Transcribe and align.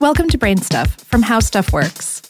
Welcome 0.00 0.28
to 0.28 0.38
Brain 0.38 0.56
Stuff 0.56 0.92
from 1.02 1.20
How 1.20 1.40
Stuff 1.40 1.74
Works. 1.74 2.22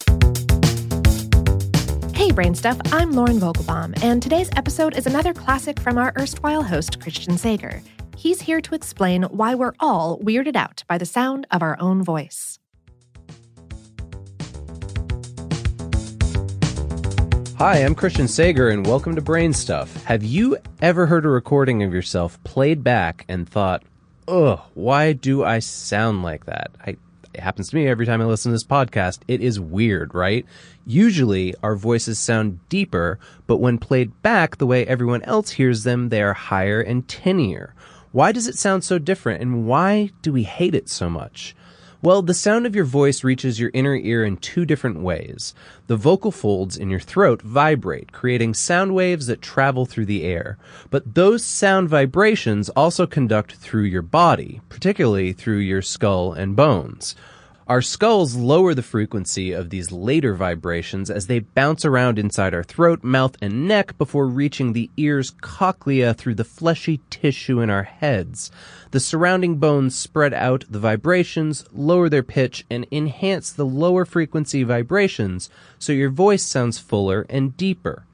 Hey, 2.12 2.32
Brain 2.32 2.56
Stuff, 2.56 2.80
I'm 2.86 3.12
Lauren 3.12 3.38
Vogelbaum, 3.38 3.96
and 4.02 4.20
today's 4.20 4.50
episode 4.56 4.96
is 4.96 5.06
another 5.06 5.32
classic 5.32 5.78
from 5.78 5.96
our 5.96 6.12
erstwhile 6.18 6.64
host, 6.64 7.00
Christian 7.00 7.38
Sager. 7.38 7.80
He's 8.16 8.40
here 8.40 8.60
to 8.60 8.74
explain 8.74 9.22
why 9.22 9.54
we're 9.54 9.74
all 9.78 10.18
weirded 10.18 10.56
out 10.56 10.82
by 10.88 10.98
the 10.98 11.06
sound 11.06 11.46
of 11.52 11.62
our 11.62 11.80
own 11.80 12.02
voice. 12.02 12.58
Hi, 17.56 17.84
I'm 17.84 17.94
Christian 17.94 18.26
Sager, 18.26 18.68
and 18.70 18.84
welcome 18.84 19.14
to 19.14 19.22
Brain 19.22 19.52
Stuff. 19.52 20.02
Have 20.06 20.24
you 20.24 20.58
ever 20.82 21.06
heard 21.06 21.24
a 21.24 21.28
recording 21.28 21.84
of 21.84 21.94
yourself 21.94 22.42
played 22.42 22.82
back 22.82 23.24
and 23.28 23.48
thought, 23.48 23.84
ugh, 24.26 24.60
why 24.74 25.12
do 25.12 25.44
I 25.44 25.60
sound 25.60 26.24
like 26.24 26.46
that? 26.46 26.72
I, 26.84 26.96
it 27.32 27.40
happens 27.40 27.70
to 27.70 27.76
me 27.76 27.86
every 27.86 28.06
time 28.06 28.20
I 28.20 28.24
listen 28.24 28.50
to 28.50 28.54
this 28.54 28.64
podcast. 28.64 29.20
It 29.28 29.40
is 29.40 29.60
weird, 29.60 30.14
right? 30.14 30.44
Usually 30.86 31.54
our 31.62 31.76
voices 31.76 32.18
sound 32.18 32.60
deeper, 32.68 33.18
but 33.46 33.58
when 33.58 33.78
played 33.78 34.20
back 34.22 34.56
the 34.56 34.66
way 34.66 34.86
everyone 34.86 35.22
else 35.22 35.50
hears 35.50 35.84
them, 35.84 36.08
they 36.08 36.22
are 36.22 36.34
higher 36.34 36.80
and 36.80 37.06
tinnier. 37.06 37.74
Why 38.12 38.32
does 38.32 38.48
it 38.48 38.58
sound 38.58 38.82
so 38.82 38.98
different, 38.98 39.40
and 39.40 39.66
why 39.66 40.10
do 40.22 40.32
we 40.32 40.42
hate 40.42 40.74
it 40.74 40.88
so 40.88 41.08
much? 41.08 41.54
Well, 42.02 42.22
the 42.22 42.32
sound 42.32 42.64
of 42.64 42.74
your 42.74 42.86
voice 42.86 43.22
reaches 43.22 43.60
your 43.60 43.70
inner 43.74 43.94
ear 43.94 44.24
in 44.24 44.38
two 44.38 44.64
different 44.64 45.00
ways. 45.00 45.54
The 45.86 45.98
vocal 45.98 46.30
folds 46.32 46.78
in 46.78 46.88
your 46.88 46.98
throat 46.98 47.42
vibrate, 47.42 48.10
creating 48.10 48.54
sound 48.54 48.94
waves 48.94 49.26
that 49.26 49.42
travel 49.42 49.84
through 49.84 50.06
the 50.06 50.24
air. 50.24 50.56
But 50.88 51.14
those 51.14 51.44
sound 51.44 51.90
vibrations 51.90 52.70
also 52.70 53.06
conduct 53.06 53.56
through 53.56 53.82
your 53.82 54.00
body, 54.00 54.62
particularly 54.70 55.34
through 55.34 55.58
your 55.58 55.82
skull 55.82 56.32
and 56.32 56.56
bones. 56.56 57.14
Our 57.70 57.82
skulls 57.82 58.34
lower 58.34 58.74
the 58.74 58.82
frequency 58.82 59.52
of 59.52 59.70
these 59.70 59.92
later 59.92 60.34
vibrations 60.34 61.08
as 61.08 61.28
they 61.28 61.38
bounce 61.38 61.84
around 61.84 62.18
inside 62.18 62.52
our 62.52 62.64
throat, 62.64 63.04
mouth, 63.04 63.36
and 63.40 63.68
neck 63.68 63.96
before 63.96 64.26
reaching 64.26 64.72
the 64.72 64.90
ear's 64.96 65.30
cochlea 65.40 66.12
through 66.12 66.34
the 66.34 66.42
fleshy 66.42 67.00
tissue 67.10 67.60
in 67.60 67.70
our 67.70 67.84
heads. 67.84 68.50
The 68.90 68.98
surrounding 68.98 69.58
bones 69.58 69.94
spread 69.94 70.34
out 70.34 70.64
the 70.68 70.80
vibrations, 70.80 71.64
lower 71.70 72.08
their 72.08 72.24
pitch, 72.24 72.66
and 72.68 72.88
enhance 72.90 73.52
the 73.52 73.66
lower 73.66 74.04
frequency 74.04 74.64
vibrations 74.64 75.48
so 75.78 75.92
your 75.92 76.10
voice 76.10 76.42
sounds 76.42 76.80
fuller 76.80 77.24
and 77.30 77.56
deeper. 77.56 78.04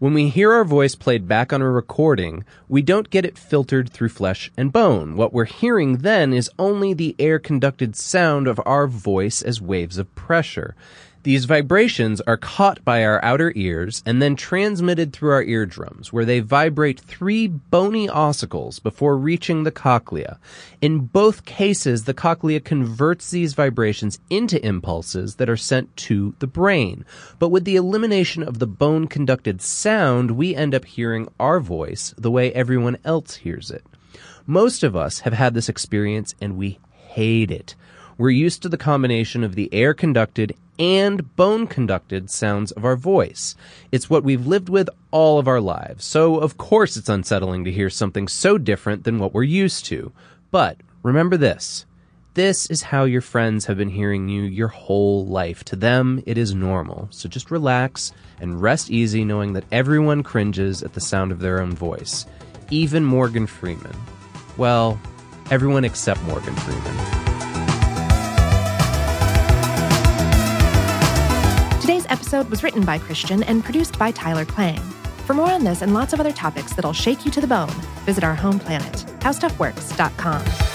When 0.00 0.14
we 0.14 0.28
hear 0.28 0.52
our 0.52 0.64
voice 0.64 0.94
played 0.94 1.26
back 1.26 1.52
on 1.52 1.60
a 1.60 1.68
recording, 1.68 2.44
we 2.68 2.82
don't 2.82 3.10
get 3.10 3.24
it 3.24 3.36
filtered 3.36 3.90
through 3.90 4.10
flesh 4.10 4.48
and 4.56 4.72
bone. 4.72 5.16
What 5.16 5.32
we're 5.32 5.44
hearing 5.44 5.96
then 5.98 6.32
is 6.32 6.48
only 6.56 6.94
the 6.94 7.16
air 7.18 7.40
conducted 7.40 7.96
sound 7.96 8.46
of 8.46 8.60
our 8.64 8.86
voice 8.86 9.42
as 9.42 9.60
waves 9.60 9.98
of 9.98 10.14
pressure. 10.14 10.76
These 11.24 11.46
vibrations 11.46 12.20
are 12.22 12.36
caught 12.36 12.84
by 12.84 13.04
our 13.04 13.22
outer 13.24 13.52
ears 13.56 14.02
and 14.06 14.22
then 14.22 14.36
transmitted 14.36 15.12
through 15.12 15.32
our 15.32 15.42
eardrums, 15.42 16.12
where 16.12 16.24
they 16.24 16.38
vibrate 16.40 17.00
three 17.00 17.48
bony 17.48 18.06
ossicles 18.08 18.80
before 18.80 19.16
reaching 19.16 19.64
the 19.64 19.72
cochlea. 19.72 20.38
In 20.80 21.00
both 21.00 21.44
cases, 21.44 22.04
the 22.04 22.14
cochlea 22.14 22.60
converts 22.60 23.30
these 23.30 23.54
vibrations 23.54 24.20
into 24.30 24.64
impulses 24.64 25.34
that 25.36 25.50
are 25.50 25.56
sent 25.56 25.94
to 25.96 26.34
the 26.38 26.46
brain. 26.46 27.04
But 27.38 27.48
with 27.48 27.64
the 27.64 27.76
elimination 27.76 28.44
of 28.44 28.60
the 28.60 28.66
bone 28.68 29.08
conducted 29.08 29.60
sound, 29.60 30.30
we 30.32 30.54
end 30.54 30.74
up 30.74 30.84
hearing 30.84 31.28
our 31.40 31.58
voice 31.58 32.14
the 32.16 32.30
way 32.30 32.52
everyone 32.52 32.96
else 33.04 33.36
hears 33.36 33.72
it. 33.72 33.84
Most 34.46 34.84
of 34.84 34.94
us 34.94 35.20
have 35.20 35.34
had 35.34 35.52
this 35.52 35.68
experience 35.68 36.34
and 36.40 36.56
we 36.56 36.78
hate 36.92 37.50
it. 37.50 37.74
We're 38.16 38.30
used 38.30 38.62
to 38.62 38.68
the 38.68 38.78
combination 38.78 39.44
of 39.44 39.56
the 39.56 39.68
air 39.74 39.94
conducted 39.94 40.54
and 40.78 41.34
bone 41.36 41.66
conducted 41.66 42.30
sounds 42.30 42.70
of 42.72 42.84
our 42.84 42.96
voice. 42.96 43.56
It's 43.90 44.08
what 44.08 44.24
we've 44.24 44.46
lived 44.46 44.68
with 44.68 44.88
all 45.10 45.38
of 45.38 45.48
our 45.48 45.60
lives. 45.60 46.04
So, 46.04 46.38
of 46.38 46.56
course, 46.56 46.96
it's 46.96 47.08
unsettling 47.08 47.64
to 47.64 47.72
hear 47.72 47.90
something 47.90 48.28
so 48.28 48.58
different 48.58 49.04
than 49.04 49.18
what 49.18 49.34
we're 49.34 49.42
used 49.42 49.84
to. 49.86 50.12
But 50.50 50.78
remember 51.02 51.36
this. 51.36 51.84
This 52.34 52.66
is 52.66 52.82
how 52.82 53.02
your 53.02 53.20
friends 53.20 53.66
have 53.66 53.78
been 53.78 53.88
hearing 53.88 54.28
you 54.28 54.42
your 54.42 54.68
whole 54.68 55.26
life. 55.26 55.64
To 55.64 55.76
them, 55.76 56.22
it 56.24 56.38
is 56.38 56.54
normal. 56.54 57.08
So 57.10 57.28
just 57.28 57.50
relax 57.50 58.12
and 58.40 58.62
rest 58.62 58.90
easy 58.90 59.24
knowing 59.24 59.54
that 59.54 59.64
everyone 59.72 60.22
cringes 60.22 60.84
at 60.84 60.92
the 60.92 61.00
sound 61.00 61.32
of 61.32 61.40
their 61.40 61.60
own 61.60 61.72
voice. 61.72 62.26
Even 62.70 63.04
Morgan 63.04 63.48
Freeman. 63.48 63.96
Well, 64.56 65.00
everyone 65.50 65.84
except 65.84 66.22
Morgan 66.24 66.54
Freeman. 66.54 67.17
Today's 71.88 72.04
episode 72.10 72.50
was 72.50 72.62
written 72.62 72.84
by 72.84 72.98
Christian 72.98 73.42
and 73.44 73.64
produced 73.64 73.98
by 73.98 74.10
Tyler 74.10 74.44
Klang. 74.44 74.78
For 75.24 75.32
more 75.32 75.50
on 75.50 75.64
this 75.64 75.80
and 75.80 75.94
lots 75.94 76.12
of 76.12 76.20
other 76.20 76.32
topics 76.32 76.74
that'll 76.74 76.92
shake 76.92 77.24
you 77.24 77.30
to 77.30 77.40
the 77.40 77.46
bone, 77.46 77.72
visit 78.04 78.22
our 78.22 78.34
home 78.34 78.58
planet, 78.58 78.92
howstuffworks.com. 79.20 80.67